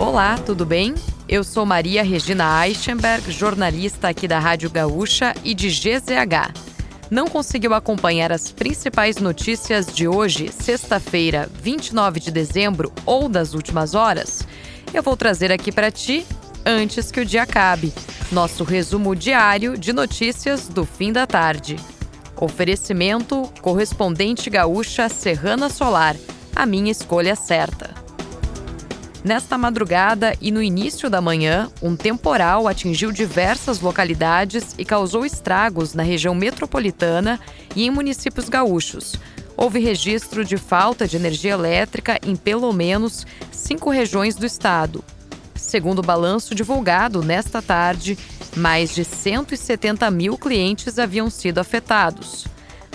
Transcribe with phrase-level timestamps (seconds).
[0.00, 0.94] Olá, tudo bem?
[1.28, 6.54] Eu sou Maria Regina Eichenberg, jornalista aqui da Rádio Gaúcha e de GZH.
[7.10, 13.94] Não conseguiu acompanhar as principais notícias de hoje, sexta-feira, 29 de dezembro, ou das últimas
[13.94, 14.42] horas?
[14.94, 16.26] Eu vou trazer aqui para ti
[16.64, 17.92] antes que o dia acabe.
[18.32, 21.76] Nosso resumo diário de notícias do fim da tarde.
[22.40, 26.16] Oferecimento correspondente gaúcha Serrana Solar.
[26.56, 27.99] A minha escolha certa.
[29.22, 35.92] Nesta madrugada e no início da manhã, um temporal atingiu diversas localidades e causou estragos
[35.92, 37.38] na região metropolitana
[37.76, 39.16] e em municípios gaúchos.
[39.58, 45.04] Houve registro de falta de energia elétrica em pelo menos cinco regiões do estado.
[45.54, 48.18] Segundo o balanço divulgado nesta tarde,
[48.56, 52.46] mais de 170 mil clientes haviam sido afetados.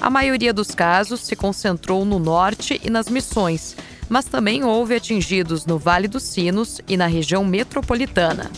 [0.02, 3.76] A maioria dos casos se concentrou no norte e nas missões
[4.10, 8.52] mas também houve atingidos no Vale dos Sinos e na região metropolitana.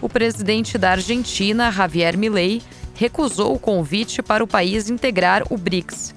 [0.00, 2.62] O presidente da Argentina, Javier Milei,
[2.94, 6.14] recusou o convite para o país integrar o BRICS.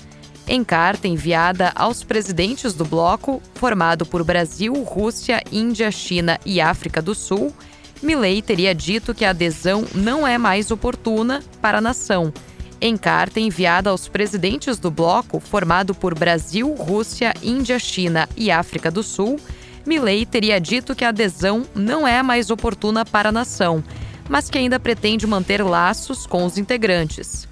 [0.47, 7.01] Em carta enviada aos presidentes do bloco, formado por Brasil, Rússia, Índia, China e África
[7.01, 7.53] do Sul,
[8.01, 12.33] Milei teria dito que a adesão não é mais oportuna para a nação
[12.81, 18.89] em carta enviada aos presidentes do bloco, formado por Brasil, Rússia, Índia, China e África
[18.89, 19.39] do Sul,
[19.85, 23.83] Milley teria dito que a adesão não é mais oportuna para a nação,
[24.29, 27.47] mas que ainda pretende manter laços com os integrantes.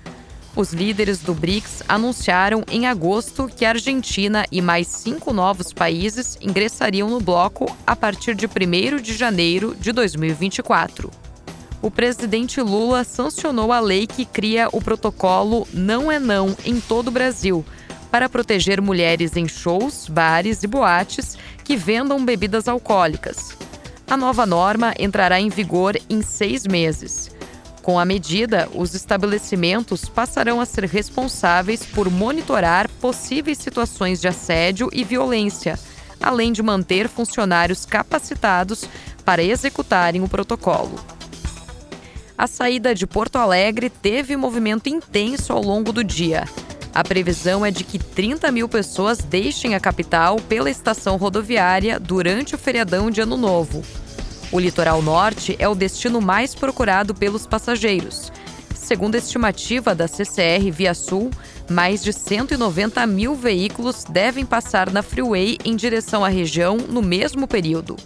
[0.55, 6.38] Os líderes do BRICS anunciaram em agosto que a Argentina e mais cinco novos países
[6.42, 11.27] ingressariam no bloco a partir de 1 de janeiro de 2024
[11.81, 17.09] o presidente Lula sancionou a lei que cria o protocolo Não é Não em todo
[17.09, 17.64] o Brasil,
[18.09, 23.55] para proteger mulheres em shows, bares e boates que vendam bebidas alcoólicas.
[24.09, 27.30] A nova norma entrará em vigor em seis meses.
[27.83, 34.89] Com a medida, os estabelecimentos passarão a ser responsáveis por monitorar possíveis situações de assédio
[34.92, 35.77] e violência,
[36.21, 38.86] além de manter funcionários capacitados
[39.23, 41.17] para executarem o protocolo
[42.37, 46.45] a saída de Porto Alegre teve movimento intenso ao longo do dia.
[46.93, 52.53] A previsão é de que 30 mil pessoas deixem a capital pela estação rodoviária durante
[52.53, 53.83] o feriadão de Ano Novo.
[54.52, 58.31] O litoral norte é o destino mais procurado pelos passageiros.
[58.73, 61.30] Segundo a estimativa da CCR Via Sul,
[61.69, 67.48] mais de 190 mil veículos devem passar na Freeway em direção à região no mesmo
[67.48, 67.98] período.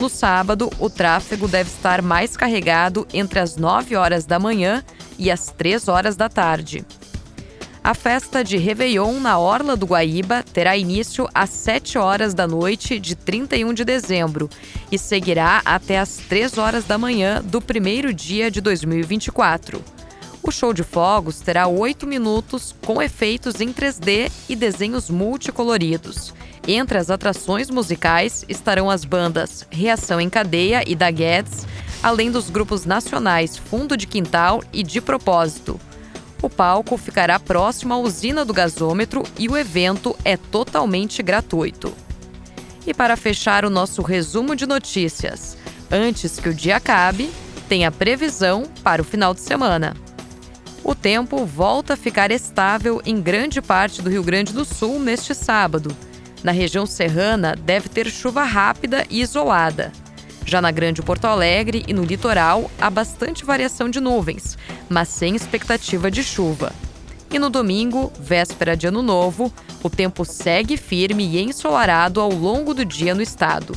[0.00, 4.84] No sábado, o tráfego deve estar mais carregado entre as 9 horas da manhã
[5.18, 6.84] e as 3 horas da tarde.
[7.82, 13.00] A festa de Réveillon na Orla do Guaíba terá início às 7 horas da noite
[13.00, 14.48] de 31 de dezembro
[14.92, 19.82] e seguirá até às 3 horas da manhã do primeiro dia de 2024.
[20.48, 26.32] O show de fogos terá 8 minutos com efeitos em 3D e desenhos multicoloridos.
[26.66, 31.66] Entre as atrações musicais estarão as bandas Reação em Cadeia e da Guedes,
[32.02, 35.78] além dos grupos nacionais Fundo de Quintal e De Propósito.
[36.40, 41.92] O palco ficará próximo à usina do gasômetro e o evento é totalmente gratuito.
[42.86, 45.58] E para fechar o nosso resumo de notícias,
[45.90, 47.30] antes que o dia acabe,
[47.68, 50.07] tem a previsão para o final de semana.
[50.88, 55.34] O tempo volta a ficar estável em grande parte do Rio Grande do Sul neste
[55.34, 55.94] sábado
[56.42, 59.92] na região serrana, deve ter chuva rápida e isolada.
[60.46, 64.56] Já na Grande Porto Alegre e no litoral, há bastante variação de nuvens,
[64.88, 66.72] mas sem expectativa de chuva.
[67.30, 72.72] E no domingo, véspera de Ano Novo, o tempo segue firme e ensolarado ao longo
[72.72, 73.74] do dia no estado.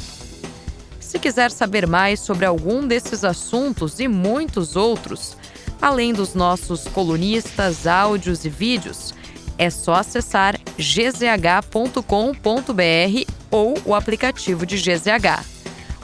[0.97, 5.35] Se quiser saber mais sobre algum desses assuntos e muitos outros,
[5.81, 9.13] além dos nossos colunistas, áudios e vídeos,
[9.57, 12.01] é só acessar gzh.com.br
[13.49, 15.45] ou o aplicativo de GZH.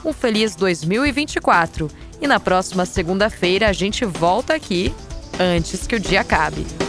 [0.04, 4.94] Um feliz 2024 e na próxima segunda-feira a gente volta aqui
[5.38, 6.87] antes que o dia acabe.